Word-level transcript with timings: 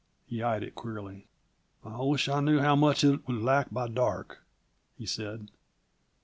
He 0.25 0.41
eyed 0.41 0.63
it 0.63 0.73
queerly. 0.73 1.27
"I 1.85 1.97
wish 2.01 2.27
I 2.27 2.39
knew 2.39 2.57
how 2.57 2.75
much 2.75 3.03
it 3.03 3.19
would 3.27 3.43
lack 3.43 3.69
by 3.69 3.87
dark," 3.87 4.43
he 4.97 5.05
said. 5.05 5.49